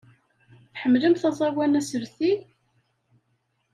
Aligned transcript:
Tḥemmlemt 0.73 1.23
aẓawan 1.29 1.77
aselti? 1.79 2.33